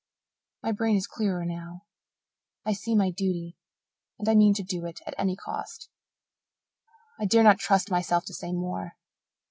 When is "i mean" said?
4.27-4.55